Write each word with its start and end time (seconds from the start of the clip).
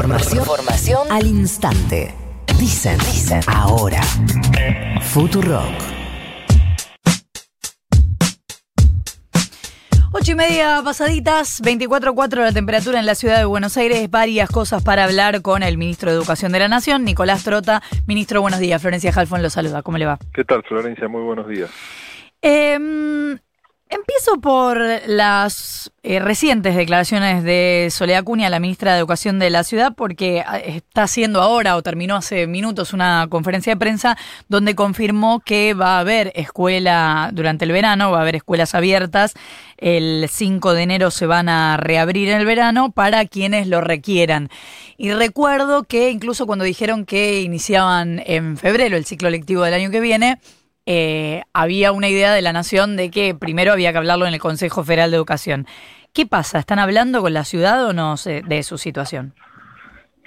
Información, 0.00 0.38
información 0.38 1.06
al 1.10 1.26
instante. 1.26 2.14
Dicen, 2.58 2.96
dicen, 3.00 3.42
ahora. 3.46 4.00
Futurock. 5.02 5.74
Ocho 10.12 10.32
y 10.32 10.34
media 10.34 10.80
pasaditas, 10.82 11.62
24.4 11.62 12.36
la 12.36 12.52
temperatura 12.52 12.98
en 12.98 13.04
la 13.04 13.14
ciudad 13.14 13.36
de 13.36 13.44
Buenos 13.44 13.76
Aires. 13.76 14.10
Varias 14.10 14.48
cosas 14.48 14.82
para 14.82 15.04
hablar 15.04 15.42
con 15.42 15.62
el 15.62 15.76
ministro 15.76 16.10
de 16.10 16.16
Educación 16.16 16.50
de 16.52 16.60
la 16.60 16.68
Nación, 16.68 17.04
Nicolás 17.04 17.44
Trota. 17.44 17.82
Ministro, 18.06 18.40
buenos 18.40 18.60
días. 18.60 18.80
Florencia 18.80 19.12
Jalfón 19.12 19.42
lo 19.42 19.50
saluda. 19.50 19.82
¿Cómo 19.82 19.98
le 19.98 20.06
va? 20.06 20.18
¿Qué 20.32 20.44
tal, 20.44 20.62
Florencia? 20.62 21.08
Muy 21.08 21.24
buenos 21.24 21.46
días. 21.46 21.68
Eh, 22.40 23.36
Empiezo 23.92 24.40
por 24.40 24.78
las 25.08 25.90
eh, 26.04 26.20
recientes 26.20 26.76
declaraciones 26.76 27.42
de 27.42 27.88
Soledad 27.90 28.22
Cunha, 28.22 28.48
la 28.48 28.60
ministra 28.60 28.92
de 28.92 29.00
Educación 29.00 29.40
de 29.40 29.50
la 29.50 29.64
ciudad, 29.64 29.94
porque 29.96 30.44
ah, 30.46 30.58
está 30.58 31.02
haciendo 31.02 31.42
ahora 31.42 31.74
o 31.74 31.82
terminó 31.82 32.14
hace 32.14 32.46
minutos 32.46 32.92
una 32.92 33.26
conferencia 33.28 33.72
de 33.72 33.78
prensa 33.80 34.16
donde 34.48 34.76
confirmó 34.76 35.40
que 35.40 35.74
va 35.74 35.96
a 35.96 36.00
haber 36.00 36.30
escuela 36.36 37.30
durante 37.32 37.64
el 37.64 37.72
verano, 37.72 38.12
va 38.12 38.18
a 38.18 38.22
haber 38.22 38.36
escuelas 38.36 38.76
abiertas. 38.76 39.34
El 39.76 40.28
5 40.30 40.72
de 40.72 40.82
enero 40.82 41.10
se 41.10 41.26
van 41.26 41.48
a 41.48 41.76
reabrir 41.76 42.28
en 42.28 42.38
el 42.38 42.46
verano 42.46 42.92
para 42.92 43.26
quienes 43.26 43.66
lo 43.66 43.80
requieran. 43.80 44.50
Y 44.98 45.10
recuerdo 45.14 45.82
que 45.82 46.10
incluso 46.10 46.46
cuando 46.46 46.64
dijeron 46.64 47.04
que 47.04 47.40
iniciaban 47.40 48.22
en 48.24 48.56
febrero 48.56 48.96
el 48.96 49.04
ciclo 49.04 49.30
lectivo 49.30 49.64
del 49.64 49.74
año 49.74 49.90
que 49.90 50.00
viene, 50.00 50.38
eh, 50.86 51.42
había 51.52 51.92
una 51.92 52.08
idea 52.08 52.32
de 52.32 52.42
la 52.42 52.52
Nación 52.52 52.96
de 52.96 53.10
que 53.10 53.34
primero 53.34 53.72
había 53.72 53.92
que 53.92 53.98
hablarlo 53.98 54.26
en 54.26 54.34
el 54.34 54.40
Consejo 54.40 54.84
Federal 54.84 55.10
de 55.10 55.16
Educación. 55.16 55.66
¿Qué 56.12 56.26
pasa? 56.26 56.58
¿Están 56.58 56.78
hablando 56.78 57.20
con 57.20 57.32
la 57.32 57.44
ciudad 57.44 57.86
o 57.86 57.92
no 57.92 58.14
de 58.16 58.62
su 58.62 58.78
situación? 58.78 59.34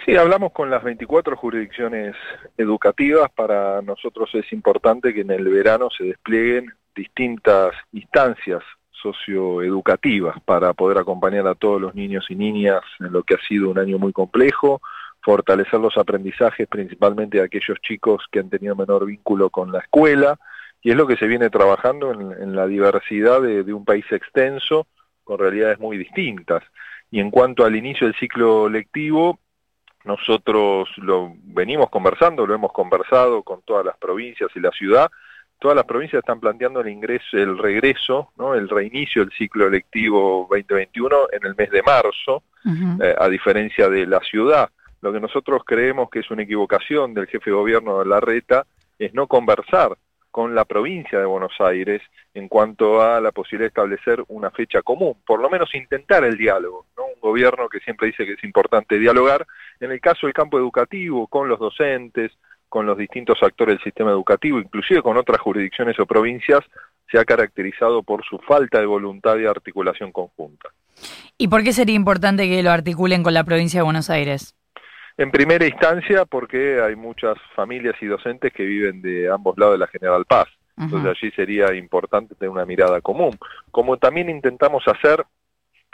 Sí, 0.05 0.15
hablamos 0.17 0.51
con 0.51 0.69
las 0.69 0.83
24 0.83 1.37
jurisdicciones 1.37 2.15
educativas. 2.57 3.31
Para 3.31 3.81
nosotros 3.81 4.29
es 4.33 4.51
importante 4.51 5.13
que 5.13 5.21
en 5.21 5.31
el 5.31 5.47
verano 5.47 5.89
se 5.97 6.03
desplieguen 6.03 6.73
distintas 6.93 7.71
instancias 7.93 8.61
socioeducativas 9.01 10.39
para 10.45 10.73
poder 10.73 10.97
acompañar 10.97 11.47
a 11.47 11.55
todos 11.55 11.79
los 11.79 11.95
niños 11.95 12.25
y 12.29 12.35
niñas 12.35 12.81
en 12.99 13.11
lo 13.11 13.23
que 13.23 13.35
ha 13.35 13.47
sido 13.47 13.69
un 13.69 13.79
año 13.79 13.97
muy 13.97 14.13
complejo, 14.13 14.81
fortalecer 15.23 15.79
los 15.79 15.97
aprendizajes 15.97 16.67
principalmente 16.67 17.37
de 17.37 17.45
aquellos 17.45 17.79
chicos 17.81 18.25
que 18.29 18.39
han 18.39 18.49
tenido 18.49 18.75
menor 18.75 19.05
vínculo 19.05 19.49
con 19.49 19.71
la 19.71 19.79
escuela, 19.79 20.37
y 20.81 20.91
es 20.91 20.97
lo 20.97 21.07
que 21.07 21.15
se 21.15 21.27
viene 21.27 21.49
trabajando 21.49 22.11
en, 22.11 22.55
la 22.55 22.67
diversidad 22.67 23.41
de, 23.41 23.73
un 23.73 23.85
país 23.85 24.05
extenso, 24.11 24.85
con 25.23 25.39
realidades 25.39 25.79
muy 25.79 25.97
distintas. 25.97 26.61
Y 27.09 27.21
en 27.21 27.31
cuanto 27.31 27.63
al 27.63 27.77
inicio 27.77 28.05
del 28.05 28.17
ciclo 28.17 28.67
lectivo, 28.67 29.39
nosotros 30.03 30.89
lo 30.97 31.33
venimos 31.43 31.89
conversando, 31.89 32.45
lo 32.45 32.53
hemos 32.53 32.73
conversado 32.73 33.43
con 33.43 33.61
todas 33.61 33.85
las 33.85 33.95
provincias 33.97 34.49
y 34.55 34.59
la 34.59 34.71
ciudad. 34.71 35.09
Todas 35.57 35.77
las 35.77 35.85
provincias 35.85 36.19
están 36.19 36.41
planteando 36.41 36.81
el 36.81 36.89
ingreso, 36.89 37.37
el 37.37 37.57
regreso, 37.57 38.33
¿no? 38.35 38.53
el 38.53 38.67
reinicio 38.67 39.23
del 39.23 39.31
ciclo 39.31 39.69
lectivo 39.69 40.45
2021 40.49 41.15
en 41.31 41.45
el 41.45 41.55
mes 41.55 41.69
de 41.71 41.81
marzo, 41.81 42.43
eh, 43.01 43.15
a 43.17 43.29
diferencia 43.29 43.87
de 43.87 44.05
la 44.05 44.19
ciudad. 44.19 44.69
Lo 45.03 45.11
que 45.11 45.19
nosotros 45.19 45.63
creemos 45.65 46.09
que 46.09 46.19
es 46.19 46.31
una 46.31 46.43
equivocación 46.43 47.13
del 47.13 47.27
jefe 47.27 47.49
de 47.49 47.57
gobierno 47.57 47.99
de 47.99 48.05
la 48.05 48.21
RETA 48.21 48.65
es 48.97 49.13
no 49.13 49.27
conversar 49.27 49.97
con 50.31 50.55
la 50.55 50.63
provincia 50.63 51.19
de 51.19 51.25
Buenos 51.25 51.51
Aires 51.59 52.01
en 52.33 52.47
cuanto 52.47 53.01
a 53.01 53.19
la 53.19 53.33
posibilidad 53.33 53.65
de 53.65 53.67
establecer 53.67 54.23
una 54.29 54.49
fecha 54.49 54.81
común, 54.81 55.17
por 55.27 55.41
lo 55.41 55.49
menos 55.49 55.75
intentar 55.75 56.23
el 56.23 56.37
diálogo, 56.37 56.85
¿no? 56.95 57.03
Un 57.03 57.19
gobierno 57.19 57.67
que 57.67 57.81
siempre 57.81 58.07
dice 58.07 58.25
que 58.25 58.31
es 58.31 58.43
importante 58.45 58.97
dialogar, 58.97 59.45
en 59.81 59.91
el 59.91 59.99
caso 59.99 60.25
del 60.25 60.33
campo 60.33 60.57
educativo, 60.57 61.27
con 61.27 61.49
los 61.49 61.59
docentes, 61.59 62.31
con 62.69 62.85
los 62.85 62.97
distintos 62.97 63.43
actores 63.43 63.75
del 63.75 63.83
sistema 63.83 64.11
educativo, 64.11 64.57
inclusive 64.57 65.01
con 65.01 65.17
otras 65.17 65.41
jurisdicciones 65.41 65.99
o 65.99 66.05
provincias, 66.05 66.61
se 67.11 67.19
ha 67.19 67.25
caracterizado 67.25 68.03
por 68.03 68.23
su 68.23 68.39
falta 68.39 68.79
de 68.79 68.85
voluntad 68.85 69.37
y 69.37 69.47
articulación 69.47 70.13
conjunta. 70.13 70.69
¿Y 71.37 71.49
por 71.49 71.61
qué 71.61 71.73
sería 71.73 71.97
importante 71.97 72.47
que 72.47 72.63
lo 72.63 72.71
articulen 72.71 73.21
con 73.21 73.33
la 73.33 73.43
provincia 73.43 73.81
de 73.81 73.83
Buenos 73.83 74.09
Aires? 74.09 74.55
En 75.17 75.29
primera 75.31 75.65
instancia, 75.65 76.25
porque 76.25 76.81
hay 76.81 76.95
muchas 76.95 77.37
familias 77.55 77.95
y 78.01 78.07
docentes 78.07 78.51
que 78.51 78.63
viven 78.63 79.01
de 79.01 79.31
ambos 79.31 79.57
lados 79.57 79.75
de 79.75 79.79
la 79.79 79.87
General 79.87 80.25
Paz. 80.25 80.47
Entonces 80.75 81.15
allí 81.15 81.31
sería 81.31 81.73
importante 81.75 82.33
tener 82.33 82.49
una 82.49 82.65
mirada 82.65 82.99
común. 82.99 83.37
Como 83.69 83.97
también 83.97 84.29
intentamos 84.29 84.83
hacer 84.87 85.23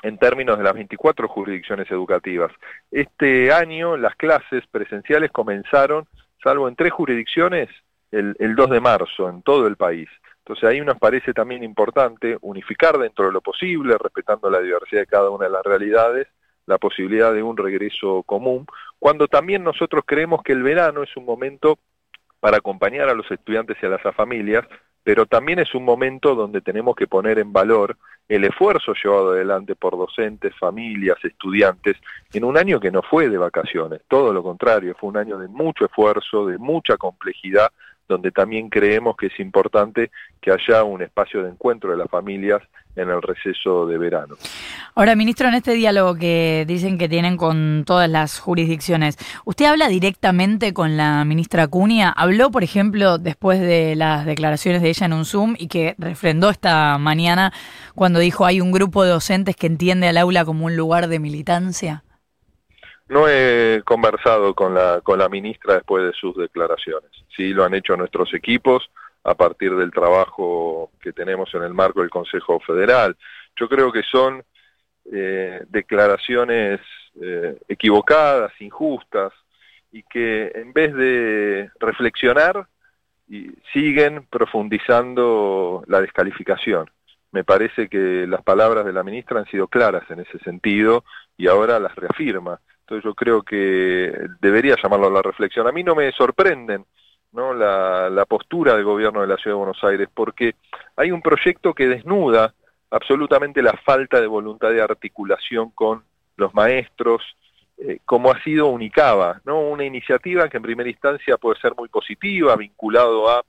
en 0.04 0.18
términos 0.18 0.58
de 0.58 0.64
las 0.64 0.74
24 0.74 1.28
jurisdicciones 1.28 1.92
educativas. 1.92 2.52
Este 2.90 3.52
año 3.52 3.98
las 3.98 4.16
clases 4.16 4.64
presenciales 4.72 5.32
comenzaron, 5.32 6.08
salvo 6.42 6.70
en 6.70 6.76
tres 6.78 6.94
jurisdicciones, 6.94 7.70
el, 8.12 8.36
el 8.40 8.56
2 8.56 8.70
de 8.70 8.80
marzo 8.80 9.30
en 9.30 9.42
todo 9.42 9.68
el 9.68 9.76
país. 9.76 10.08
Entonces 10.40 10.64
ahí 10.64 10.82
nos 10.82 10.98
parece 10.98 11.34
también 11.34 11.64
importante 11.64 12.38
unificar 12.42 12.98
dentro 12.98 13.26
de 13.26 13.34
lo 13.34 13.42
posible, 13.42 13.98
respetando 13.98 14.50
la 14.50 14.62
diversidad 14.62 15.02
de 15.02 15.08
cada 15.08 15.30
una 15.30 15.46
de 15.46 15.52
las 15.52 15.64
realidades, 15.64 16.28
la 16.70 16.78
posibilidad 16.78 17.34
de 17.34 17.42
un 17.42 17.58
regreso 17.58 18.22
común, 18.24 18.68
cuando 19.00 19.28
también 19.28 19.64
nosotros 19.64 20.04
creemos 20.06 20.44
que 20.44 20.54
el 20.54 20.62
verano 20.62 21.02
es 21.02 21.18
un 21.18 21.26
momento 21.26 21.80
para 22.40 22.58
acompañar 22.58 23.10
a 23.10 23.16
los 23.16 23.30
estudiantes 23.32 23.76
y 23.82 23.88
a 23.88 23.90
las 23.90 24.16
familias, 24.16 24.66
pero 25.04 25.26
también 25.26 25.58
es 25.58 25.74
un 25.74 25.84
momento 25.84 26.36
donde 26.36 26.62
tenemos 26.62 26.96
que 26.96 27.08
poner 27.08 27.40
en 27.40 27.52
valor 27.52 27.98
el 28.28 28.44
esfuerzo 28.44 28.94
llevado 28.94 29.32
adelante 29.32 29.76
por 29.76 29.98
docentes, 29.98 30.56
familias, 30.60 31.18
estudiantes, 31.24 31.98
en 32.32 32.44
un 32.44 32.56
año 32.56 32.80
que 32.80 32.92
no 32.92 33.02
fue 33.02 33.30
de 33.30 33.40
vacaciones, 33.40 34.02
todo 34.08 34.32
lo 34.32 34.44
contrario, 34.44 34.96
fue 35.00 35.10
un 35.10 35.18
año 35.18 35.40
de 35.40 35.48
mucho 35.48 35.86
esfuerzo, 35.86 36.46
de 36.46 36.60
mucha 36.60 36.98
complejidad, 36.98 37.72
donde 38.10 38.32
también 38.32 38.70
creemos 38.70 39.16
que 39.16 39.28
es 39.28 39.40
importante 39.40 40.12
que 40.42 40.52
haya 40.52 40.84
un 40.84 41.02
espacio 41.02 41.44
de 41.44 41.50
encuentro 41.50 41.92
de 41.92 41.98
las 41.98 42.10
familias 42.10 42.62
en 42.96 43.10
el 43.10 43.22
receso 43.22 43.86
de 43.86 43.98
verano. 43.98 44.36
Ahora, 44.96 45.16
ministro, 45.16 45.48
en 45.48 45.54
este 45.54 45.74
diálogo 45.74 46.16
que 46.16 46.66
dicen 46.68 46.98
que 46.98 47.08
tienen 47.08 47.38
con 47.38 47.84
todas 47.86 48.10
las 48.10 48.40
jurisdicciones, 48.40 49.18
¿usted 49.46 49.66
habla 49.66 49.88
directamente 49.88 50.74
con 50.74 50.98
la 50.98 51.24
ministra 51.24 51.68
Cunha? 51.68 52.10
¿Habló, 52.10 52.52
por 52.52 52.64
ejemplo, 52.64 53.18
después 53.18 53.62
de 53.62 53.96
las 53.96 54.26
declaraciones 54.26 54.82
de 54.82 54.90
ella 54.90 55.06
en 55.06 55.14
un 55.14 55.26
Zoom 55.26 55.56
y 55.58 55.68
que 55.68 55.96
refrendó 56.00 56.50
esta 56.50 56.98
mañana 56.98 57.54
cuando 57.96 58.20
dijo 58.20 58.46
hay 58.46 58.60
un 58.60 58.72
grupo 58.72 59.04
de 59.04 59.12
docentes 59.12 59.56
que 59.56 59.68
entiende 59.68 60.08
al 60.08 60.18
aula 60.18 60.44
como 60.44 60.66
un 60.66 60.76
lugar 60.76 61.08
de 61.08 61.20
militancia? 61.20 62.04
No 63.10 63.28
he 63.28 63.82
conversado 63.86 64.54
con 64.54 64.74
la, 64.74 65.02
con 65.02 65.20
la 65.20 65.30
ministra 65.30 65.76
después 65.76 66.04
de 66.06 66.14
sus 66.14 66.36
declaraciones. 66.38 67.10
Sí, 67.36 67.54
lo 67.54 67.64
han 67.64 67.74
hecho 67.74 67.98
nuestros 67.98 68.34
equipos 68.34 68.90
a 69.24 69.34
partir 69.36 69.76
del 69.76 69.92
trabajo 69.92 70.92
que 71.02 71.12
tenemos 71.12 71.54
en 71.54 71.64
el 71.64 71.74
marco 71.74 72.02
del 72.02 72.10
Consejo 72.10 72.60
Federal. 72.60 73.18
Yo 73.56 73.68
creo 73.68 73.92
que 73.92 74.04
son 74.04 74.44
eh, 75.12 75.64
declaraciones 75.70 76.80
eh, 77.22 77.58
equivocadas, 77.68 78.52
injustas, 78.60 79.34
y 79.92 80.04
que 80.04 80.52
en 80.54 80.72
vez 80.72 80.94
de 80.94 81.72
reflexionar, 81.80 82.68
y 83.28 83.52
siguen 83.74 84.26
profundizando 84.30 85.84
la 85.88 86.02
descalificación. 86.02 86.90
Me 87.32 87.44
parece 87.44 87.88
que 87.88 88.26
las 88.28 88.42
palabras 88.42 88.86
de 88.86 88.94
la 88.94 89.04
ministra 89.04 89.40
han 89.40 89.46
sido 89.46 89.68
claras 89.68 90.10
en 90.10 90.20
ese 90.20 90.40
sentido 90.40 91.04
y 91.38 91.48
ahora 91.48 91.80
las 91.80 91.96
reafirma. 91.96 92.60
Entonces 92.90 93.06
yo 93.06 93.14
creo 93.14 93.44
que 93.44 94.12
debería 94.42 94.76
llamarlo 94.82 95.08
a 95.08 95.12
la 95.12 95.22
reflexión. 95.22 95.68
A 95.68 95.72
mí 95.72 95.84
no 95.84 95.94
me 95.94 96.12
sorprenden 96.12 96.86
¿no? 97.32 97.54
La, 97.54 98.10
la, 98.10 98.26
postura 98.26 98.74
del 98.74 98.84
gobierno 98.84 99.22
de 99.22 99.28
la 99.28 99.38
Ciudad 99.38 99.56
de 99.56 99.60
Buenos 99.60 99.84
Aires, 99.84 100.10
porque 100.12 100.56
hay 100.96 101.12
un 101.12 101.22
proyecto 101.22 101.76
que 101.76 101.88
desnuda 101.88 102.56
absolutamente 102.90 103.62
la 103.62 103.74
falta 103.74 104.20
de 104.20 104.26
voluntad 104.26 104.72
de 104.72 104.82
articulación 104.82 105.70
con 105.70 106.04
los 106.38 106.52
maestros, 106.56 107.22
eh, 107.78 108.00
como 108.06 108.32
ha 108.32 108.42
sido 108.42 108.66
Unicaba, 108.66 109.40
¿no? 109.46 109.60
una 109.62 109.86
iniciativa 109.86 110.50
que 110.50 110.58
en 110.58 110.64
primera 110.64 110.90
instancia 110.90 111.38
puede 111.38 111.60
ser 111.60 111.76
muy 111.78 111.90
positiva, 111.90 112.56
vinculado 112.56 113.30
a 113.30 113.44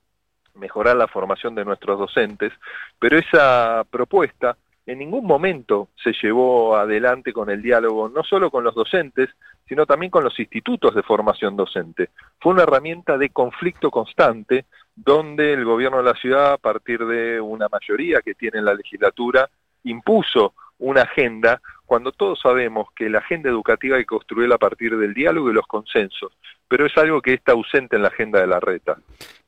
mejorar 0.57 0.97
la 0.97 1.09
formación 1.09 1.55
de 1.55 1.65
nuestros 1.65 1.99
docentes, 1.99 2.53
pero 2.99 3.17
esa 3.17 3.87
propuesta 3.91 4.59
en 4.87 4.99
ningún 4.99 5.27
momento 5.27 5.89
se 6.03 6.13
llevó 6.23 6.77
adelante 6.77 7.33
con 7.33 7.51
el 7.51 7.63
diálogo, 7.63 8.09
no 8.09 8.23
solo 8.23 8.51
con 8.51 8.65
los 8.65 8.75
docentes, 8.75 9.29
sino 9.69 9.87
también 9.87 10.11
con 10.11 10.25
los 10.25 10.39
institutos 10.41 10.95
de 10.95 11.03
formación 11.03 11.57
docente. 11.57 12.11
Fue 12.41 12.53
una 12.53 12.65
herramienta 12.65 13.17
de 13.17 13.31
conflicto 13.31 13.91
constante 13.91 14.67
donde 14.97 15.53
el 15.53 15.65
gobierno 15.65 15.99
de 15.99 16.05
la 16.05 16.15
ciudad, 16.15 16.55
a 16.55 16.59
partir 16.59 17.05
de 17.07 17.41
una 17.41 17.69
mayoría 17.69 18.21
que 18.21 18.35
tiene 18.35 18.59
en 18.59 18.65
la 18.65 18.75
legislatura, 18.75 19.49
impuso 19.85 20.55
una 20.79 21.03
agenda 21.03 21.61
cuando 21.91 22.13
todos 22.13 22.39
sabemos 22.41 22.87
que 22.95 23.11
la 23.11 23.19
agenda 23.19 23.51
educativa 23.51 23.97
hay 23.97 24.05
que 24.05 24.15
construirla 24.15 24.55
a 24.55 24.59
partir 24.59 24.97
del 24.97 25.13
diálogo 25.13 25.51
y 25.51 25.53
los 25.53 25.67
consensos, 25.67 26.31
pero 26.69 26.87
es 26.87 26.97
algo 26.97 27.21
que 27.21 27.35
está 27.35 27.51
ausente 27.51 27.97
en 27.97 28.03
la 28.03 28.09
agenda 28.11 28.39
de 28.41 28.47
la 28.47 28.61
reta. 28.61 28.97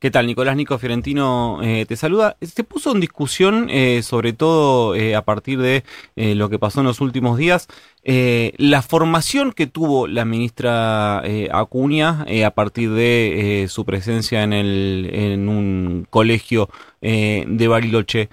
¿Qué 0.01 0.11
tal? 0.11 0.27
Nicolás 0.27 0.57
Nico 0.57 0.77
Fiorentino 0.77 1.61
eh, 1.63 1.87
te 1.87 1.95
saluda. 1.95 2.37
Se 2.41 2.65
puso 2.65 2.91
en 2.91 2.99
discusión, 2.99 3.69
eh, 3.71 4.03
sobre 4.03 4.33
todo 4.33 4.97
eh, 4.97 5.15
a 5.15 5.23
partir 5.23 5.61
de 5.61 5.85
lo 6.17 6.51
que 6.51 6.59
pasó 6.59 6.81
en 6.81 6.87
los 6.87 7.01
últimos 7.01 7.39
días, 7.39 7.69
la 8.03 8.83
formación 8.83 9.53
que 9.53 9.69
tuvo 9.69 10.09
la 10.09 10.25
ministra 10.25 11.23
Acuña 11.53 12.27
a 12.45 12.51
partir 12.51 12.91
de 12.91 13.67
su 13.69 13.85
presencia 13.85 14.43
en, 14.43 14.53
el, 14.53 15.11
en 15.13 15.49
un 15.49 16.09
colegio 16.11 16.69
de 17.01 17.69
Bariloche. 17.69 18.31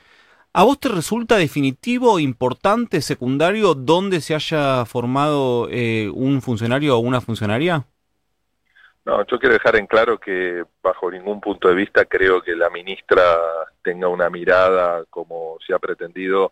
¿A 0.51 0.63
vos 0.63 0.79
te 0.79 0.89
resulta 0.89 1.37
definitivo, 1.37 2.19
importante, 2.19 3.01
secundario, 3.01 3.75
donde 3.75 4.19
se 4.19 4.33
haya 4.33 4.83
formado 4.85 5.67
un 5.67 6.41
funcionario 6.41 6.97
o 6.97 6.99
una 6.99 7.21
funcionaria? 7.21 7.85
No, 9.05 9.25
yo 9.25 9.39
quiero 9.39 9.53
dejar 9.53 9.75
en 9.75 9.87
claro 9.87 10.19
que 10.19 10.63
bajo 10.83 11.09
ningún 11.09 11.39
punto 11.39 11.67
de 11.67 11.75
vista 11.75 12.05
creo 12.05 12.41
que 12.41 12.55
la 12.55 12.69
ministra 12.69 13.23
tenga 13.81 14.07
una 14.07 14.29
mirada 14.29 15.03
como 15.09 15.57
se 15.65 15.73
ha 15.73 15.79
pretendido 15.79 16.51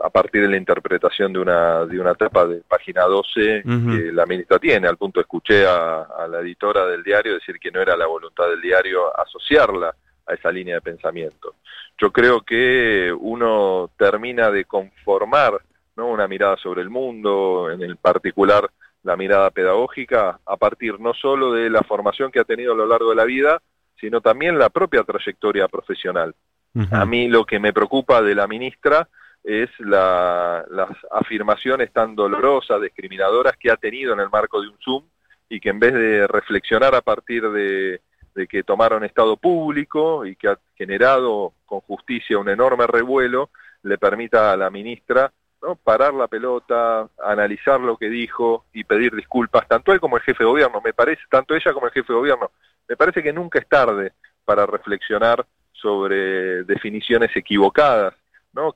a, 0.00 0.10
partir 0.10 0.42
de 0.42 0.48
la 0.48 0.56
interpretación 0.56 1.32
de 1.32 1.38
una 1.38 1.84
de 1.84 2.00
una 2.00 2.12
etapa 2.12 2.46
de 2.46 2.62
página 2.66 3.02
12 3.02 3.62
que 3.64 4.12
la 4.12 4.26
ministra 4.26 4.58
tiene. 4.58 4.88
Al 4.88 4.96
punto 4.96 5.20
escuché 5.20 5.66
a, 5.66 6.02
a, 6.02 6.26
la 6.26 6.40
editora 6.40 6.86
del 6.86 7.02
diario 7.02 7.34
decir 7.34 7.58
que 7.58 7.70
no 7.70 7.80
era 7.80 7.96
la 7.96 8.06
voluntad 8.06 8.48
del 8.48 8.60
diario 8.60 9.14
asociarla 9.18 9.94
a 10.28 10.34
esa 10.34 10.52
línea 10.52 10.76
de 10.76 10.80
pensamiento. 10.80 11.54
Yo 12.00 12.12
creo 12.12 12.42
que 12.42 13.12
uno 13.18 13.90
termina 13.96 14.50
de 14.50 14.64
conformar 14.64 15.60
¿no? 15.96 16.08
una 16.08 16.28
mirada 16.28 16.56
sobre 16.56 16.82
el 16.82 16.90
mundo, 16.90 17.70
en 17.70 17.82
el 17.82 17.96
particular 17.96 18.70
la 19.02 19.16
mirada 19.16 19.50
pedagógica 19.50 20.40
a 20.44 20.56
partir 20.56 21.00
no 21.00 21.14
solo 21.14 21.52
de 21.52 21.70
la 21.70 21.82
formación 21.82 22.30
que 22.30 22.40
ha 22.40 22.44
tenido 22.44 22.72
a 22.72 22.76
lo 22.76 22.86
largo 22.86 23.10
de 23.10 23.16
la 23.16 23.24
vida, 23.24 23.62
sino 23.98 24.20
también 24.20 24.58
la 24.58 24.68
propia 24.68 25.02
trayectoria 25.02 25.66
profesional. 25.68 26.34
A 26.92 27.04
mí 27.06 27.26
lo 27.26 27.44
que 27.44 27.58
me 27.58 27.72
preocupa 27.72 28.22
de 28.22 28.36
la 28.36 28.46
ministra 28.46 29.08
es 29.42 29.68
las 29.80 30.64
afirmaciones 31.10 31.92
tan 31.92 32.14
dolorosas, 32.14 32.80
discriminadoras 32.80 33.56
que 33.56 33.70
ha 33.70 33.76
tenido 33.76 34.12
en 34.12 34.20
el 34.20 34.28
marco 34.28 34.60
de 34.60 34.68
un 34.68 34.76
Zoom 34.78 35.04
y 35.48 35.58
que 35.58 35.70
en 35.70 35.80
vez 35.80 35.94
de 35.94 36.26
reflexionar 36.28 36.94
a 36.94 37.00
partir 37.00 37.48
de, 37.50 38.00
de 38.38 38.46
que 38.46 38.62
tomaron 38.62 39.02
estado 39.02 39.36
público 39.36 40.24
y 40.24 40.36
que 40.36 40.48
ha 40.48 40.58
generado 40.76 41.54
con 41.66 41.80
justicia 41.80 42.38
un 42.38 42.48
enorme 42.48 42.86
revuelo, 42.86 43.50
le 43.82 43.98
permita 43.98 44.52
a 44.52 44.56
la 44.56 44.70
ministra 44.70 45.32
¿no? 45.60 45.74
parar 45.74 46.14
la 46.14 46.28
pelota, 46.28 47.08
analizar 47.20 47.80
lo 47.80 47.96
que 47.96 48.08
dijo 48.08 48.66
y 48.72 48.84
pedir 48.84 49.12
disculpas, 49.16 49.66
tanto 49.66 49.92
él 49.92 49.98
como 49.98 50.16
el 50.16 50.22
jefe 50.22 50.44
de 50.44 50.50
gobierno, 50.50 50.80
me 50.84 50.92
parece, 50.92 51.22
tanto 51.28 51.56
ella 51.56 51.72
como 51.72 51.86
el 51.86 51.92
jefe 51.92 52.12
de 52.12 52.18
gobierno, 52.18 52.52
me 52.88 52.96
parece 52.96 53.24
que 53.24 53.32
nunca 53.32 53.58
es 53.58 53.68
tarde 53.68 54.12
para 54.44 54.66
reflexionar 54.66 55.44
sobre 55.72 56.62
definiciones 56.62 57.36
equivocadas 57.36 58.14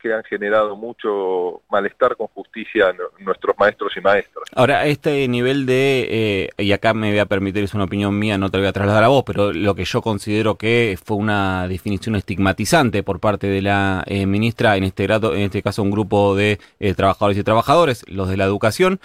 que 0.00 0.12
han 0.12 0.22
generado 0.24 0.76
mucho 0.76 1.62
malestar 1.70 2.16
con 2.16 2.28
justicia 2.28 2.94
nuestros 3.18 3.56
maestros 3.58 3.92
y 3.96 4.00
maestras. 4.00 4.44
Ahora, 4.54 4.86
este 4.86 5.26
nivel 5.28 5.66
de, 5.66 6.08
eh, 6.56 6.62
y 6.62 6.72
acá 6.72 6.94
me 6.94 7.10
voy 7.10 7.18
a 7.18 7.26
permitir, 7.26 7.64
es 7.64 7.74
una 7.74 7.84
opinión 7.84 8.16
mía, 8.18 8.38
no 8.38 8.50
te 8.50 8.58
voy 8.58 8.66
a 8.66 8.72
trasladar 8.72 9.04
a 9.04 9.08
vos, 9.08 9.24
pero 9.26 9.52
lo 9.52 9.74
que 9.74 9.84
yo 9.84 10.00
considero 10.00 10.56
que 10.56 10.96
fue 11.02 11.16
una 11.16 11.66
definición 11.68 12.14
estigmatizante 12.14 13.02
por 13.02 13.18
parte 13.18 13.48
de 13.48 13.60
la 13.60 14.04
eh, 14.06 14.26
ministra, 14.26 14.76
en 14.76 14.84
este, 14.84 15.04
grado, 15.04 15.34
en 15.34 15.42
este 15.42 15.62
caso 15.62 15.82
un 15.82 15.90
grupo 15.90 16.36
de 16.36 16.58
eh, 16.78 16.94
trabajadores 16.94 17.38
y 17.38 17.42
trabajadores, 17.42 18.04
los 18.08 18.28
de 18.28 18.36
la 18.36 18.44
educación, 18.44 19.00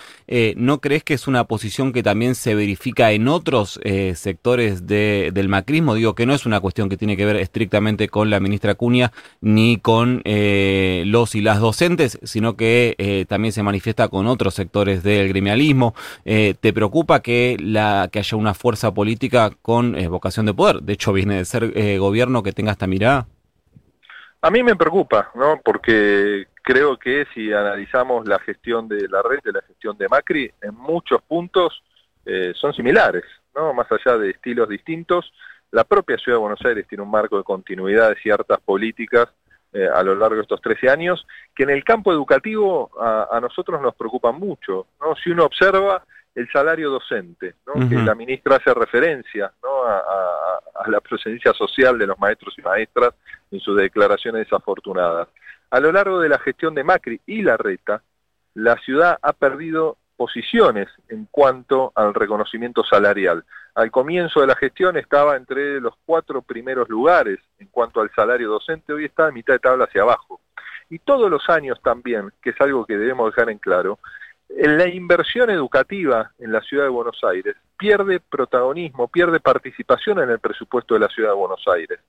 ¿no 0.55 0.79
crees 0.79 1.03
que 1.03 1.13
es 1.13 1.27
una 1.27 1.45
posición 1.45 1.91
que 1.93 2.03
también 2.03 2.35
se 2.35 2.53
verifica 2.53 3.11
en 3.11 3.27
otros 3.27 3.79
sectores 4.15 4.85
de, 4.85 5.31
del 5.33 5.49
macrismo? 5.49 5.95
Digo 5.95 6.15
que 6.15 6.25
no 6.25 6.33
es 6.33 6.45
una 6.45 6.59
cuestión 6.59 6.89
que 6.89 6.97
tiene 6.97 7.17
que 7.17 7.25
ver 7.25 7.37
estrictamente 7.37 8.09
con 8.09 8.29
la 8.29 8.39
ministra 8.39 8.75
Cunha 8.75 9.11
ni 9.41 9.77
con... 9.77 10.21
Eh, 10.69 11.03
los 11.05 11.33
y 11.33 11.39
las 11.39 11.61
docentes, 11.61 12.19
sino 12.23 12.57
que 12.57 12.95
eh, 12.97 13.23
también 13.25 13.53
se 13.53 13.63
manifiesta 13.63 14.09
con 14.09 14.27
otros 14.27 14.53
sectores 14.53 15.01
del 15.01 15.29
gremialismo. 15.29 15.95
Eh, 16.25 16.55
¿Te 16.59 16.73
preocupa 16.73 17.21
que, 17.21 17.55
la, 17.57 18.09
que 18.11 18.19
haya 18.19 18.35
una 18.35 18.53
fuerza 18.53 18.93
política 18.93 19.51
con 19.61 19.93
vocación 20.09 20.45
de 20.45 20.53
poder? 20.53 20.81
De 20.81 20.91
hecho, 20.91 21.13
viene 21.13 21.37
de 21.37 21.45
ser 21.45 21.71
gobierno 21.99 22.43
que 22.43 22.51
tenga 22.51 22.73
esta 22.73 22.85
mirada. 22.85 23.27
A 24.41 24.49
mí 24.51 24.61
me 24.61 24.75
preocupa, 24.75 25.31
¿no? 25.35 25.61
Porque 25.63 26.47
creo 26.63 26.97
que 26.97 27.25
si 27.33 27.53
analizamos 27.53 28.27
la 28.27 28.39
gestión 28.39 28.89
de 28.89 29.07
la 29.07 29.21
red, 29.21 29.39
de 29.45 29.53
la 29.53 29.61
gestión 29.61 29.97
de 29.97 30.09
Macri, 30.09 30.51
en 30.61 30.75
muchos 30.75 31.21
puntos 31.21 31.81
son 32.55 32.73
similares, 32.73 33.23
¿no? 33.55 33.73
Más 33.73 33.87
allá 33.89 34.17
de 34.17 34.31
estilos 34.31 34.67
distintos, 34.67 35.31
la 35.71 35.85
propia 35.85 36.17
Ciudad 36.17 36.37
de 36.37 36.41
Buenos 36.41 36.65
Aires 36.65 36.85
tiene 36.89 37.05
un 37.05 37.11
marco 37.11 37.37
de 37.37 37.45
continuidad 37.45 38.09
de 38.09 38.15
ciertas 38.17 38.59
políticas 38.59 39.29
eh, 39.73 39.87
a 39.93 40.01
lo 40.03 40.15
largo 40.15 40.35
de 40.35 40.41
estos 40.43 40.61
13 40.61 40.89
años, 40.89 41.25
que 41.55 41.63
en 41.63 41.69
el 41.69 41.83
campo 41.83 42.11
educativo 42.11 42.91
a, 42.99 43.39
nosotros 43.41 43.81
nos 43.81 43.95
preocupa 43.95 44.31
mucho. 44.31 44.87
¿no? 45.01 45.15
Si 45.15 45.29
uno 45.29 45.45
observa 45.45 46.03
el 46.33 46.49
salario 46.51 46.89
docente, 46.89 47.55
¿no? 47.65 47.87
que 47.89 47.95
la 47.95 48.15
ministra 48.15 48.57
hace 48.57 48.73
referencia 48.73 49.51
¿no? 49.63 49.83
a, 49.83 49.99
a, 50.75 50.89
la 50.89 51.01
presencia 51.01 51.51
social 51.53 51.97
de 51.97 52.07
los 52.07 52.17
maestros 52.19 52.53
y 52.57 52.61
maestras 52.61 53.13
en 53.51 53.59
sus 53.59 53.75
declaraciones 53.75 54.45
desafortunadas. 54.45 55.27
A 55.69 55.79
lo 55.79 55.91
largo 55.91 56.19
de 56.19 56.29
la 56.29 56.39
gestión 56.39 56.73
de 56.75 56.83
Macri 56.83 57.19
y 57.25 57.41
la 57.41 57.57
reta, 57.57 58.01
la 58.53 58.77
ciudad 58.77 59.17
ha 59.21 59.33
perdido 59.33 59.97
posiciones 60.17 60.89
en 61.07 61.27
cuanto 61.31 61.93
al 61.95 62.13
reconocimiento 62.13 62.83
salarial. 62.83 63.45
Al 63.75 63.91
comienzo 63.91 64.41
de 64.41 64.47
la 64.47 64.55
gestión 64.55 64.97
estaba 64.97 65.37
entre 65.37 65.79
los 65.79 65.93
cuatro 66.05 66.41
primeros 66.41 66.89
lugares 66.89 67.39
en 67.59 67.67
cuanto 67.67 68.01
al 68.01 68.11
salario 68.13 68.49
docente, 68.49 68.91
hoy 68.91 69.05
está 69.05 69.27
a 69.27 69.31
mitad 69.31 69.53
de 69.53 69.59
tabla 69.59 69.85
hacia 69.85 70.01
abajo. 70.01 70.41
Y 70.89 70.99
todos 70.99 71.29
los 71.29 71.47
años 71.49 71.79
también, 71.83 72.33
que 72.41 72.49
es 72.49 72.61
algo 72.61 72.85
que 72.85 72.97
debemos 72.97 73.31
dejar 73.31 73.49
en 73.49 73.59
claro, 73.59 73.99
la 74.49 74.87
inversión 74.87 75.49
educativa 75.49 76.31
en 76.39 76.51
la 76.51 76.61
ciudad 76.61 76.85
de 76.85 76.89
Buenos 76.89 77.23
Aires 77.23 77.55
pierde 77.77 78.19
protagonismo, 78.19 79.07
pierde 79.07 79.39
participación 79.39 80.19
en 80.19 80.31
el 80.31 80.39
presupuesto 80.39 80.95
de 80.95 81.01
la 81.01 81.09
ciudad 81.09 81.29
de 81.29 81.35
Buenos 81.35 81.63
Aires. 81.67 81.99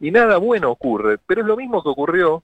Y 0.00 0.10
nada 0.10 0.36
bueno 0.36 0.70
ocurre, 0.70 1.18
pero 1.26 1.40
es 1.40 1.46
lo 1.46 1.56
mismo 1.56 1.82
que 1.82 1.88
ocurrió 1.88 2.42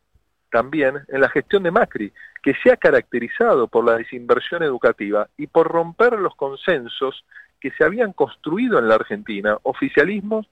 también 0.50 1.00
en 1.08 1.20
la 1.20 1.28
gestión 1.28 1.62
de 1.62 1.70
Macri, 1.70 2.12
que 2.42 2.54
se 2.62 2.72
ha 2.72 2.76
caracterizado 2.76 3.68
por 3.68 3.84
la 3.84 3.96
desinversión 3.96 4.62
educativa 4.62 5.28
y 5.36 5.46
por 5.46 5.68
romper 5.68 6.18
los 6.18 6.34
consensos 6.34 7.24
que 7.60 7.70
se 7.72 7.84
habían 7.84 8.12
construido 8.12 8.78
en 8.78 8.88
la 8.88 8.94
Argentina, 8.94 9.58
oficialismo 9.62 10.46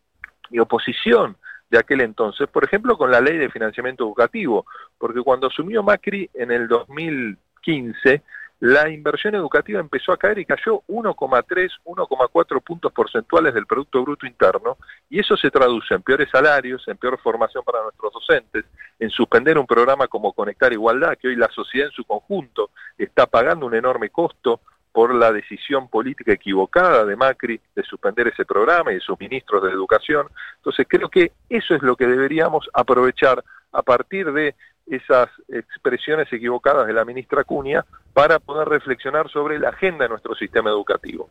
y 0.51 0.59
oposición 0.59 1.37
de 1.71 1.79
aquel 1.79 2.01
entonces, 2.01 2.49
por 2.49 2.65
ejemplo, 2.65 2.97
con 2.97 3.11
la 3.11 3.21
ley 3.21 3.37
de 3.37 3.51
financiamiento 3.51 4.05
educativo, 4.05 4.67
porque 4.97 5.21
cuando 5.21 5.49
asumió 5.49 5.83
Macri 5.83 6.31
en 6.35 6.51
el 6.51 6.69
2015, 6.69 8.23
la 8.61 8.89
inversión 8.89 9.35
educativa 9.37 9.79
empezó 9.79 10.13
a 10.13 10.17
caer 10.17 10.41
y 10.41 10.45
cayó 10.45 10.83
1,3, 10.89 11.71
1,4 11.85 12.63
puntos 12.63 12.93
porcentuales 12.93 13.55
del 13.55 13.67
Producto 13.67 14.03
Bruto 14.03 14.27
Interno, 14.27 14.79
y 15.09 15.21
eso 15.21 15.37
se 15.37 15.51
traduce 15.51 15.95
en 15.95 16.03
peores 16.03 16.29
salarios, 16.31 16.87
en 16.89 16.97
peor 16.97 17.19
formación 17.19 17.63
para 17.65 17.83
nuestros 17.83 18.13
docentes, 18.13 18.65
en 18.99 19.11
suspender 19.11 19.59
un 19.59 19.67
programa 19.67 20.09
como 20.09 20.33
Conectar 20.33 20.73
Igualdad, 20.73 21.17
que 21.17 21.29
hoy 21.29 21.37
la 21.37 21.49
sociedad 21.51 21.89
en 21.89 21.93
su 21.93 22.05
conjunto 22.05 22.71
está 22.97 23.27
pagando 23.27 23.67
un 23.67 23.75
enorme 23.75 24.11
costo 24.11 24.61
por 24.91 25.15
la 25.15 25.31
decisión 25.31 25.89
política 25.89 26.33
equivocada 26.33 27.05
de 27.05 27.15
Macri 27.15 27.61
de 27.77 27.83
suspender 27.85 28.27
ese 28.29 28.45
programa 28.45 28.91
y 28.91 28.97
de 28.97 29.01
sus 29.01 29.21
ministros 29.21 29.63
de 29.63 29.71
educación. 29.71 30.27
Entonces 30.57 30.87
creo 30.89 31.09
que 31.09 31.31
eso 31.49 31.77
es 31.77 31.83
lo 31.83 31.95
que 31.95 32.07
deberíamos 32.07 32.69
aprovechar 32.73 33.45
a 33.71 33.83
partir 33.83 34.33
de 34.33 34.57
esas 34.91 35.29
expresiones 35.49 36.33
equivocadas 36.33 36.87
de 36.87 36.93
la 36.93 37.05
ministra 37.05 37.45
Cunha 37.45 37.85
para 38.13 38.39
poder 38.39 38.69
reflexionar 38.69 39.31
sobre 39.31 39.59
la 39.59 39.71
agenda 39.71 40.05
de 40.05 40.11
nuestro 40.11 40.35
sistema 40.35 40.71
educativo. 40.71 41.31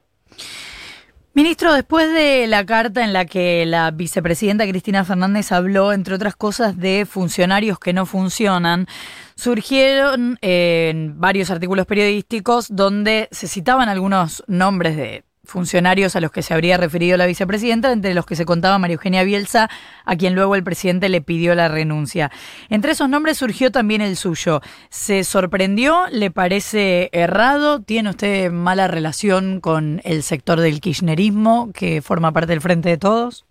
Ministro, 1.38 1.72
después 1.74 2.12
de 2.12 2.48
la 2.48 2.66
carta 2.66 3.04
en 3.04 3.14
la 3.14 3.26
que 3.26 3.64
la 3.68 3.92
vicepresidenta 3.92 4.68
Cristina 4.68 5.06
Fernández 5.06 5.52
habló, 5.52 5.94
entre 5.94 6.16
otras 6.16 6.36
cosas, 6.36 6.80
de 6.80 7.06
funcionarios 7.06 7.78
que 7.78 7.94
no 7.94 8.08
funcionan, 8.08 8.88
surgieron 9.36 10.40
en 10.42 11.20
varios 11.20 11.52
artículos 11.52 11.86
periodísticos 11.86 12.76
donde 12.76 13.28
se 13.30 13.48
citaban 13.48 13.88
algunos 13.88 14.44
nombres 14.48 14.98
de 14.98 15.27
funcionarios 15.48 16.16
a 16.16 16.22
los 16.22 16.32
que 16.32 16.42
se 16.42 16.54
habría 16.54 16.78
referido 16.78 17.18
la 17.18 17.26
vicepresidenta, 17.26 17.92
entre 17.92 18.14
los 18.14 18.26
que 18.26 18.36
se 18.36 18.46
contaba 18.46 18.78
María 18.78 18.96
Eugenia 18.96 19.24
Bielsa, 19.24 19.70
a 20.06 20.16
quien 20.16 20.36
luego 20.36 20.56
el 20.56 20.64
presidente 20.64 21.10
le 21.10 21.22
pidió 21.22 21.56
la 21.56 21.70
renuncia. 21.70 22.32
Entre 22.70 22.92
esos 22.92 23.10
nombres 23.10 23.38
surgió 23.38 23.72
también 23.72 24.02
el 24.02 24.16
suyo. 24.18 24.62
¿Se 24.90 25.24
sorprendió? 25.24 26.06
¿Le 26.12 26.30
parece 26.30 27.10
errado? 27.14 27.82
¿Tiene 27.82 28.10
usted 28.12 28.52
mala 28.52 28.88
relación 28.88 29.62
con 29.62 30.02
el 30.04 30.22
sector 30.22 30.60
del 30.60 30.82
kirchnerismo 30.82 31.72
que 31.74 32.02
forma 32.02 32.32
parte 32.32 32.52
del 32.52 32.62
Frente 32.62 32.90
de 32.90 32.98
Todos? 32.98 33.46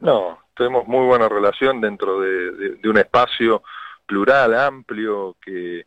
No, 0.00 0.38
tenemos 0.54 0.86
muy 0.86 1.06
buena 1.06 1.28
relación 1.28 1.80
dentro 1.80 2.20
de, 2.20 2.78
un 2.84 2.98
espacio 2.98 3.62
plural, 4.06 4.54
amplio, 4.54 5.36
que 5.40 5.86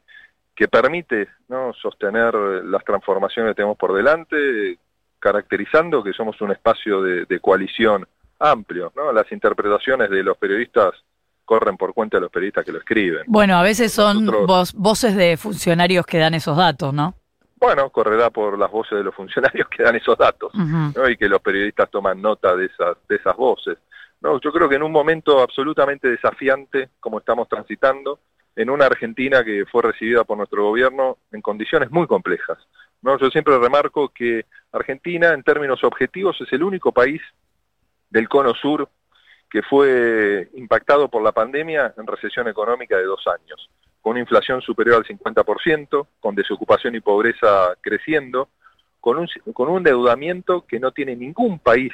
que 0.60 0.68
permite 0.68 1.30
¿no? 1.48 1.72
sostener 1.72 2.36
las 2.36 2.84
transformaciones 2.84 3.52
que 3.52 3.56
tenemos 3.56 3.78
por 3.78 3.94
delante, 3.94 4.78
caracterizando 5.20 6.04
que 6.04 6.14
somos 6.14 6.40
un 6.42 6.52
espacio 6.52 7.02
de, 7.02 7.40
coalición 7.40 8.08
amplio. 8.40 8.92
¿no? 8.96 9.12
Las 9.12 9.32
interpretaciones 9.32 10.10
de 10.10 10.24
los 10.24 10.38
periodistas 10.38 10.94
corren 11.46 11.78
por 11.78 11.94
cuenta 11.94 12.18
de 12.18 12.22
los 12.22 12.32
periodistas 12.32 12.64
que 12.64 12.72
lo 12.72 12.80
escriben. 12.80 13.24
Bueno, 13.28 13.58
a 13.58 13.64
veces 13.64 13.92
son 13.92 14.26
voces 14.76 15.16
de 15.16 15.36
funcionarios 15.36 16.06
que 16.06 16.20
dan 16.20 16.36
esos 16.36 16.56
datos, 16.56 16.94
¿no? 16.94 17.16
Bueno, 17.60 17.90
correrá 17.90 18.30
por 18.30 18.58
las 18.58 18.72
voces 18.72 18.98
de 18.98 19.04
los 19.04 19.14
funcionarios 19.14 19.68
que 19.68 19.84
dan 19.84 19.96
esos 19.96 20.18
datos 20.18 20.54
¿no? 20.54 21.10
y 21.10 21.18
que 21.18 21.28
los 21.28 21.42
periodistas 21.42 21.90
toman 21.90 22.22
nota 22.22 22.56
de 22.56 22.68
esas, 22.68 22.96
de 23.08 23.18
esas 23.18 23.36
voces. 23.36 23.78
No, 24.22 24.40
yo 24.40 24.52
creo 24.52 24.70
que 24.70 24.76
en 24.76 24.84
un 24.84 24.92
momento 24.92 25.42
absolutamente 25.42 26.10
desafiante, 26.10 26.90
como 27.00 27.20
estamos 27.20 27.48
transitando, 27.50 28.20
en 28.56 28.70
una 28.70 28.86
Argentina 28.86 29.44
que 29.44 29.66
fue 29.66 29.84
recibida 29.84 30.24
por 30.24 30.38
nuestro 30.38 30.64
gobierno 30.64 31.18
en 31.32 31.42
condiciones 31.42 31.92
muy 31.92 32.08
complejas. 32.08 32.58
¿No? 33.02 33.18
Yo 33.18 33.30
siempre 33.30 33.58
remarco 33.58 34.10
que 34.10 34.46
Argentina, 34.72 35.34
en 35.34 35.44
términos 35.44 35.84
objetivos, 35.84 36.40
es 36.42 36.52
el 36.54 36.64
único 36.64 36.92
país 36.92 37.22
del 38.10 38.28
cono 38.28 38.54
sur 38.54 38.90
que 39.50 39.62
fue 39.64 40.50
impactado 40.54 41.10
por 41.10 41.24
la 41.24 41.32
pandemia 41.32 41.94
en 41.98 42.06
recesión 42.06 42.48
económica 42.48 42.98
de 42.98 43.04
dos 43.04 43.26
años, 43.28 43.70
con 44.02 44.12
una 44.12 44.20
inflación 44.20 44.62
superior 44.62 44.98
al 44.98 45.18
50%, 45.18 46.08
con 46.20 46.36
desocupación 46.36 46.96
y 46.96 47.02
pobreza 47.02 47.76
creciendo, 47.82 48.50
con 49.00 49.18
un, 49.18 49.28
con 49.54 49.70
un 49.70 49.78
endeudamiento 49.78 50.66
que 50.68 50.80
no 50.80 50.92
tiene 50.92 51.16
ningún 51.16 51.60
país 51.60 51.94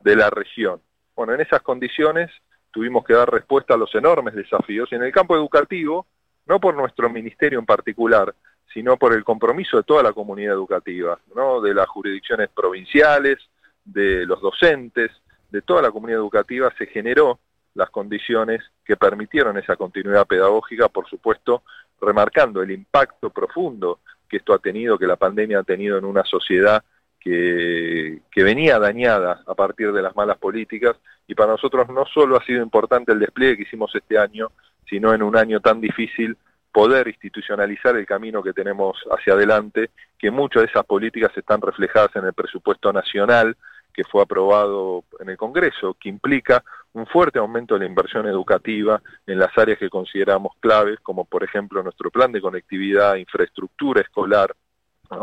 de 0.00 0.16
la 0.16 0.30
región. 0.30 0.80
Bueno, 1.16 1.34
en 1.34 1.40
esas 1.40 1.60
condiciones 1.62 2.30
tuvimos 2.70 3.04
que 3.04 3.14
dar 3.14 3.30
respuesta 3.30 3.74
a 3.74 3.76
los 3.76 3.94
enormes 3.94 4.34
desafíos 4.34 4.88
y 4.92 4.94
en 4.94 5.02
el 5.02 5.12
campo 5.12 5.34
educativo, 5.34 6.06
no 6.46 6.60
por 6.60 6.74
nuestro 6.74 7.10
ministerio 7.10 7.58
en 7.58 7.66
particular, 7.66 8.34
sino 8.72 8.96
por 8.96 9.12
el 9.12 9.24
compromiso 9.24 9.76
de 9.76 9.82
toda 9.82 10.02
la 10.02 10.12
comunidad 10.12 10.54
educativa, 10.54 11.18
¿no? 11.34 11.60
de 11.60 11.74
las 11.74 11.88
jurisdicciones 11.88 12.48
provinciales, 12.48 13.38
de 13.84 14.24
los 14.26 14.40
docentes, 14.40 15.10
de 15.50 15.62
toda 15.62 15.82
la 15.82 15.90
comunidad 15.90 16.20
educativa, 16.20 16.72
se 16.78 16.86
generó 16.86 17.38
las 17.74 17.90
condiciones 17.90 18.62
que 18.84 18.96
permitieron 18.96 19.56
esa 19.58 19.76
continuidad 19.76 20.26
pedagógica, 20.26 20.88
por 20.88 21.08
supuesto, 21.08 21.62
remarcando 22.00 22.62
el 22.62 22.70
impacto 22.70 23.30
profundo 23.30 24.00
que 24.28 24.38
esto 24.38 24.54
ha 24.54 24.58
tenido, 24.58 24.98
que 24.98 25.06
la 25.06 25.16
pandemia 25.16 25.60
ha 25.60 25.62
tenido 25.62 25.98
en 25.98 26.04
una 26.04 26.24
sociedad 26.24 26.82
que, 27.20 28.20
venía 28.34 28.78
dañada 28.78 29.42
a 29.46 29.54
partir 29.54 29.92
de 29.92 30.02
las 30.02 30.16
malas 30.16 30.36
políticas 30.38 30.96
y 31.28 31.34
para 31.34 31.52
nosotros 31.52 31.88
no 31.88 32.04
solo 32.06 32.36
ha 32.36 32.44
sido 32.44 32.62
importante 32.62 33.12
el 33.12 33.20
despliegue 33.20 33.58
que 33.58 33.62
hicimos 33.62 33.94
este 33.94 34.18
año, 34.18 34.50
sino 34.88 35.14
en 35.14 35.22
un 35.22 35.36
año 35.36 35.60
tan 35.60 35.80
difícil 35.80 36.36
poder 36.72 37.08
institucionalizar 37.08 37.96
el 37.96 38.06
camino 38.06 38.42
que 38.42 38.52
tenemos 38.52 38.96
hacia 39.10 39.34
adelante, 39.34 39.90
que 40.18 40.30
muchas 40.30 40.62
de 40.62 40.68
esas 40.68 40.84
políticas 40.84 41.30
están 41.36 41.60
reflejadas 41.60 42.16
en 42.16 42.24
el 42.24 42.32
presupuesto 42.32 42.92
nacional 42.92 43.56
que 43.92 44.04
fue 44.04 44.22
aprobado 44.22 45.04
en 45.20 45.28
el 45.28 45.36
Congreso, 45.36 45.94
que 46.00 46.08
implica 46.08 46.64
un 46.94 47.06
fuerte 47.06 47.38
aumento 47.38 47.74
de 47.74 47.80
la 47.80 47.86
inversión 47.86 48.26
educativa 48.26 49.02
en 49.26 49.38
las 49.38 49.56
áreas 49.56 49.78
que 49.78 49.90
consideramos 49.90 50.52
claves, 50.60 50.98
como 51.00 51.24
por 51.24 51.44
ejemplo 51.44 51.82
nuestro 51.82 52.10
plan 52.10 52.32
de 52.32 52.40
conectividad, 52.40 53.16
infraestructura 53.16 54.00
escolar, 54.00 54.54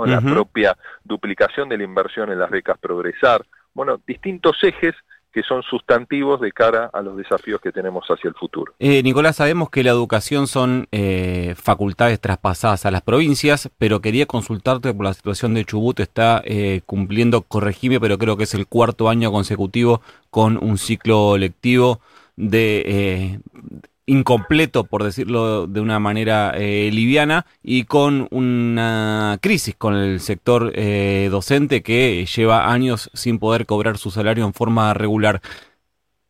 la 0.06 0.22
propia 0.22 0.78
duplicación 1.04 1.68
de 1.68 1.78
la 1.78 1.84
inversión 1.84 2.32
en 2.32 2.38
las 2.38 2.52
becas 2.52 2.78
Progresar, 2.78 3.44
bueno, 3.74 4.00
distintos 4.06 4.64
ejes 4.64 4.94
que 5.32 5.44
son 5.44 5.62
sustantivos 5.64 6.42
de 6.42 6.52
cara 6.52 6.90
a 6.92 7.02
los 7.02 7.16
desafíos 7.16 7.62
que 7.62 7.72
tenemos 7.72 8.06
hacia 8.08 8.30
el 8.30 8.36
futuro. 8.36 8.74
Eh, 8.80 9.04
Nicolás, 9.04 9.36
sabemos 9.36 9.70
que 9.70 9.84
la 9.84 9.92
educación 9.92 10.48
son 10.48 10.88
eh, 10.92 11.54
facultades 11.56 12.20
traspasadas 12.20 12.86
a 12.86 12.92
las 12.92 13.02
provincias, 13.02 13.70
pero 13.78 14.02
quería 14.02 14.26
consultarte 14.26 14.94
por 14.94 15.06
la 15.06 15.14
situación 15.14 15.54
de 15.54 15.66
Chubut, 15.66 16.00
está 16.00 16.42
eh, 16.46 16.82
cumpliendo, 16.86 17.42
corregime, 17.44 18.00
pero 18.00 18.18
creo 18.18 18.38
que 18.38 18.44
es 18.44 18.54
el 18.54 18.68
cuarto 18.68 19.10
año 19.10 19.32
consecutivo 19.32 20.02
con 20.30 20.58
un 20.64 20.78
ciclo 20.78 21.38
lectivo 21.38 22.00
de 22.36 23.40
incompleto, 24.10 24.86
por 24.86 25.04
decirlo 25.04 25.68
de 25.68 25.82
una 25.82 26.00
manera 26.00 26.52
eh, 26.56 26.90
liviana, 26.92 27.46
y 27.62 27.86
con 27.86 28.28
una 28.32 29.38
crisis 29.42 29.76
con 29.76 29.96
el 29.96 30.20
sector 30.20 30.72
eh, 30.74 31.30
docente 31.30 31.84
que 31.84 32.26
lleva 32.26 32.72
años 32.72 33.12
sin 33.14 33.38
poder 33.38 33.66
cobrar 33.66 33.98
su 33.98 34.10
salario 34.10 34.46
en 34.46 34.54
forma 34.54 34.94
regular. 34.94 35.42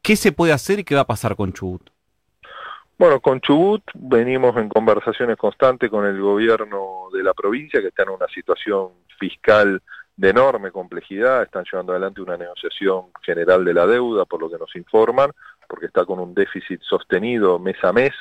¿Qué 0.01 0.15
se 0.15 0.31
puede 0.31 0.53
hacer 0.53 0.79
y 0.79 0.83
qué 0.83 0.95
va 0.95 1.01
a 1.01 1.07
pasar 1.07 1.35
con 1.35 1.53
Chubut? 1.53 1.89
Bueno, 2.97 3.21
con 3.21 3.39
Chubut 3.39 3.83
venimos 3.93 4.57
en 4.57 4.67
conversaciones 4.67 5.37
constantes 5.37 5.89
con 5.89 6.05
el 6.05 6.19
gobierno 6.19 7.07
de 7.13 7.23
la 7.23 7.33
provincia, 7.33 7.79
que 7.79 7.87
está 7.87 8.03
en 8.03 8.09
una 8.09 8.27
situación 8.27 8.89
fiscal 9.17 9.81
de 10.17 10.29
enorme 10.31 10.71
complejidad, 10.71 11.43
están 11.43 11.63
llevando 11.63 11.93
adelante 11.93 12.21
una 12.21 12.35
negociación 12.35 13.05
general 13.21 13.63
de 13.63 13.73
la 13.73 13.87
deuda, 13.87 14.25
por 14.25 14.41
lo 14.41 14.49
que 14.49 14.57
nos 14.57 14.75
informan, 14.75 15.31
porque 15.69 15.85
está 15.85 16.03
con 16.03 16.19
un 16.19 16.33
déficit 16.33 16.81
sostenido 16.81 17.59
mes 17.59 17.77
a 17.83 17.93
mes, 17.93 18.13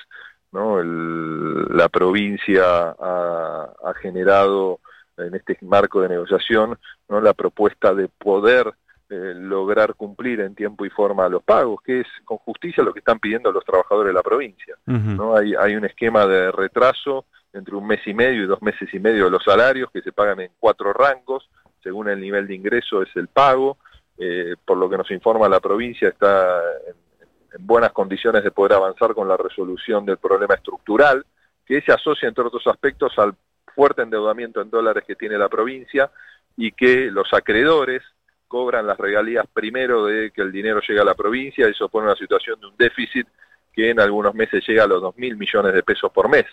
¿no? 0.53 0.83
la 0.83 1.89
provincia 1.89 2.91
ha, 2.91 3.95
generado 4.01 4.81
en 5.17 5.35
este 5.35 5.59
marco 5.63 6.01
de 6.01 6.11
negociación 6.11 6.79
¿no? 7.09 7.21
la 7.21 7.33
propuesta 7.33 7.95
de 7.95 8.09
poder 8.09 8.73
eh, 9.11 9.33
lograr 9.35 9.95
cumplir 9.95 10.41
en 10.41 10.55
tiempo 10.55 10.85
y 10.85 10.91
forma 10.91 11.29
los 11.29 11.43
pagos, 11.43 11.81
que 11.83 12.01
es 12.01 12.07
con 12.25 12.37
justicia 12.39 12.85
lo 12.85 12.93
que 12.93 13.01
están 13.01 13.19
pidiendo 13.19 13.51
los 13.51 13.65
trabajadores 13.65 14.11
de 14.11 14.15
la 14.15 14.23
provincia. 14.23 14.77
¿no? 14.87 15.35
Hay, 15.35 15.55
hay 15.55 15.75
un 15.75 15.87
esquema 15.87 16.27
de 16.27 16.53
retraso 16.53 17.25
entre 17.55 17.75
un 17.75 17.87
mes 17.87 18.07
y 18.07 18.13
medio 18.13 18.43
y 18.43 18.47
dos 18.47 18.61
meses 18.61 18.93
y 18.93 18.99
medio 18.99 19.25
de 19.25 19.31
los 19.31 19.43
salarios 19.43 19.91
que 19.91 20.03
se 20.03 20.13
pagan 20.13 20.41
en 20.41 20.51
cuatro 20.61 20.93
rangos, 20.93 21.49
según 21.83 22.09
el 22.09 22.21
nivel 22.21 22.47
de 22.47 22.55
ingreso 22.55 23.03
es 23.03 23.09
el 23.17 23.29
pago, 23.29 23.79
eh, 24.19 24.57
por 24.65 24.77
lo 24.77 24.91
que 24.91 24.99
nos 24.99 25.11
informa 25.11 25.49
la 25.49 25.61
provincia 25.61 26.09
está 26.09 26.61
en 26.87 27.08
en 27.53 27.67
buenas 27.67 27.93
condiciones 27.93 28.45
de 28.45 28.51
poder 28.51 28.75
avanzar 28.75 29.15
con 29.15 29.29
la 29.29 29.37
resolución 29.37 30.05
del 30.05 30.19
problema 30.19 30.55
estructural, 30.55 31.25
que 31.65 31.81
se 31.83 31.93
asocia, 31.93 32.29
entre 32.29 32.45
otros 32.45 32.67
aspectos, 32.67 33.19
al 33.19 33.35
fuerte 33.75 34.03
endeudamiento 34.03 34.61
en 34.61 34.71
dólares 34.71 35.05
que 35.07 35.15
tiene 35.15 35.39
la 35.39 35.49
provincia 35.49 36.11
y 36.57 36.73
que 36.73 37.11
los 37.11 37.33
acreedores 37.33 38.03
cobran 38.49 38.87
las 38.87 38.99
regalías 38.99 39.47
primero 39.53 40.07
de 40.07 40.31
que 40.31 40.43
el 40.43 40.51
dinero 40.51 40.81
llega 40.81 41.03
a 41.03 41.05
la 41.05 41.15
provincia 41.15 41.69
y 41.69 41.71
eso 41.71 41.89
pone 41.89 42.07
una 42.07 42.17
situación 42.17 42.59
de 42.59 42.67
un 42.67 42.77
déficit 42.77 43.29
que 43.73 43.91
en 43.91 44.01
algunos 44.01 44.35
meses 44.35 44.67
llega 44.67 44.85
a 44.85 44.87
los 44.87 45.01
dos 45.01 45.17
mil 45.17 45.37
millones 45.37 45.73
de 45.73 45.83
pesos 45.83 46.11
por 46.11 46.29
mes. 46.29 46.47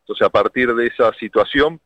Entonces, 0.00 0.26
a 0.26 0.30
partir 0.30 0.74
de 0.74 0.86
esa 0.86 1.12
situación, 1.14 1.80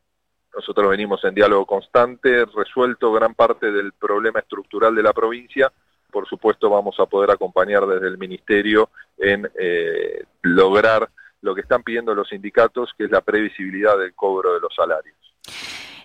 nosotros 0.54 0.88
venimos 0.88 1.24
en 1.24 1.34
diálogo 1.34 1.66
constante, 1.66 2.44
resuelto 2.44 3.12
gran 3.12 3.34
parte 3.34 3.72
del 3.72 3.92
problema 3.92 4.38
estructural 4.38 4.94
de 4.94 5.02
la 5.02 5.12
provincia, 5.12 5.72
por 6.14 6.28
supuesto 6.28 6.70
vamos 6.70 6.94
a 7.00 7.06
poder 7.06 7.32
acompañar 7.32 7.84
desde 7.86 8.06
el 8.06 8.18
Ministerio 8.18 8.88
en 9.18 9.50
eh, 9.58 10.22
lograr 10.42 11.10
lo 11.40 11.56
que 11.56 11.62
están 11.62 11.82
pidiendo 11.82 12.14
los 12.14 12.28
sindicatos, 12.28 12.94
que 12.96 13.06
es 13.06 13.10
la 13.10 13.20
previsibilidad 13.20 13.98
del 13.98 14.14
cobro 14.14 14.54
de 14.54 14.60
los 14.60 14.72
salarios. 14.72 15.16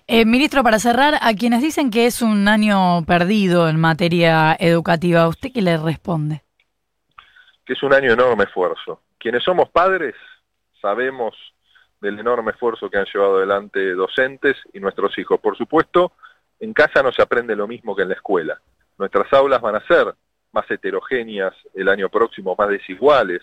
Eh, 0.08 0.24
ministro, 0.24 0.64
para 0.64 0.80
cerrar, 0.80 1.14
a 1.22 1.32
quienes 1.34 1.62
dicen 1.62 1.92
que 1.92 2.06
es 2.06 2.22
un 2.22 2.48
año 2.48 3.04
perdido 3.06 3.68
en 3.68 3.78
materia 3.78 4.56
educativa, 4.58 5.28
¿usted 5.28 5.52
qué 5.54 5.62
le 5.62 5.76
responde? 5.76 6.42
Que 7.64 7.74
es 7.74 7.82
un 7.84 7.94
año 7.94 8.08
de 8.08 8.14
enorme 8.14 8.44
esfuerzo. 8.44 9.02
Quienes 9.16 9.44
somos 9.44 9.70
padres 9.70 10.16
sabemos 10.82 11.36
del 12.00 12.18
enorme 12.18 12.50
esfuerzo 12.50 12.90
que 12.90 12.98
han 12.98 13.06
llevado 13.14 13.36
adelante 13.36 13.94
docentes 13.94 14.56
y 14.72 14.80
nuestros 14.80 15.16
hijos. 15.18 15.38
Por 15.38 15.56
supuesto, 15.56 16.12
en 16.58 16.72
casa 16.72 17.00
no 17.00 17.12
se 17.12 17.22
aprende 17.22 17.54
lo 17.54 17.68
mismo 17.68 17.94
que 17.94 18.02
en 18.02 18.08
la 18.08 18.16
escuela. 18.16 18.60
Nuestras 19.00 19.32
aulas 19.32 19.62
van 19.62 19.76
a 19.76 19.86
ser 19.86 20.14
más 20.52 20.70
heterogéneas 20.70 21.54
el 21.72 21.88
año 21.88 22.10
próximo, 22.10 22.54
más 22.56 22.68
desiguales, 22.68 23.40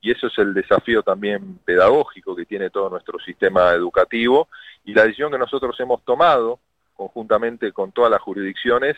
y 0.00 0.10
eso 0.10 0.26
es 0.26 0.36
el 0.38 0.52
desafío 0.52 1.04
también 1.04 1.58
pedagógico 1.64 2.34
que 2.34 2.44
tiene 2.44 2.70
todo 2.70 2.90
nuestro 2.90 3.20
sistema 3.20 3.70
educativo, 3.70 4.48
y 4.84 4.94
la 4.94 5.04
decisión 5.04 5.30
que 5.30 5.38
nosotros 5.38 5.78
hemos 5.78 6.02
tomado, 6.04 6.58
conjuntamente 6.94 7.70
con 7.70 7.92
todas 7.92 8.10
las 8.10 8.20
jurisdicciones, 8.20 8.96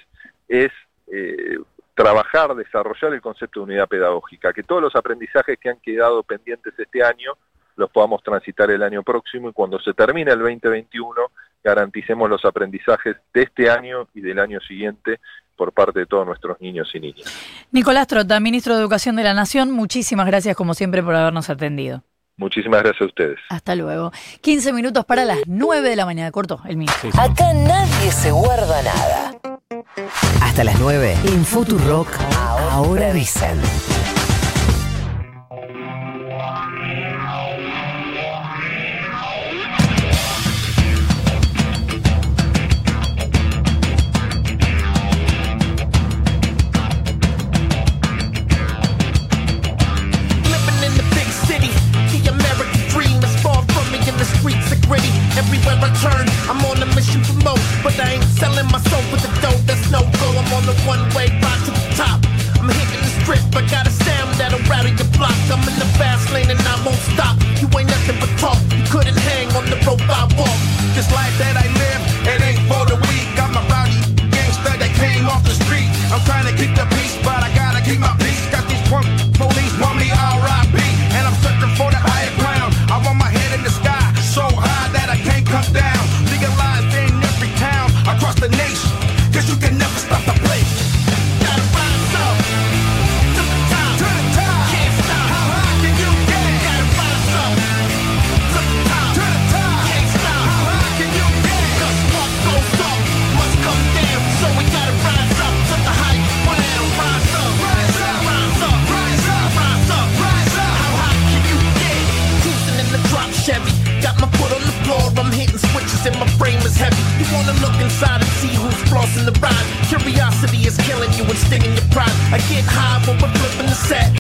es 0.49 0.71
eh, 1.09 1.59
trabajar, 1.95 2.55
desarrollar 2.55 3.13
el 3.13 3.21
concepto 3.21 3.61
de 3.61 3.65
unidad 3.65 3.89
pedagógica, 3.89 4.55
que 4.55 4.63
todos 4.63 4.81
los 4.81 4.97
aprendizajes 4.97 5.59
que 5.59 5.69
han 5.69 5.81
quedado 5.81 6.23
pendientes 6.23 6.73
este 6.79 7.05
año 7.05 7.35
los 7.77 7.91
podamos 7.91 8.23
transitar 8.23 8.71
el 8.71 8.83
año 8.83 9.03
próximo 9.03 9.51
y 9.51 9.53
cuando 9.53 9.79
se 9.79 9.93
termine 9.93 10.33
el 10.33 10.39
2021 10.39 11.31
garanticemos 11.63 12.31
los 12.31 12.45
aprendizajes 12.45 13.17
de 13.35 13.43
este 13.43 13.71
año 13.71 14.09
y 14.15 14.21
del 14.21 14.39
año 14.39 14.59
siguiente 14.61 15.21
por 15.59 15.73
parte 15.73 15.99
de 15.99 16.07
todos 16.07 16.25
nuestros 16.25 16.59
niños 16.61 16.89
y 16.95 17.01
niñas. 17.01 17.27
Nicolás 17.73 18.07
Trota, 18.07 18.41
ministro 18.41 18.75
de 18.75 18.81
Educación 18.81 19.17
de 19.17 19.25
la 19.25 19.35
Nación, 19.35 19.73
muchísimas 19.73 20.27
gracias 20.27 20.57
como 20.57 20.73
siempre 20.73 21.03
por 21.03 21.15
habernos 21.15 21.51
atendido. 21.51 22.05
Muchísimas 22.39 22.83
gracias 22.83 23.03
a 23.03 23.07
ustedes. 23.07 23.39
Hasta 23.51 23.75
luego. 23.75 24.13
15 24.41 24.73
minutos 24.73 25.05
para 25.05 25.25
las 25.25 25.39
9 25.47 25.91
de 25.91 25.97
la 25.97 26.07
mañana. 26.07 26.31
Corto 26.31 26.61
el 26.67 26.77
mío. 26.77 26.89
Acá 27.19 27.53
nadie 27.53 28.13
se 28.13 28.31
guarda 28.31 28.81
nada. 28.83 29.35
Hasta 30.41 30.63
las 30.63 30.79
9 30.79 31.17
en 31.25 31.45
Futurock. 31.45 32.09
Ahora 32.71 33.13
dicen. 33.13 33.61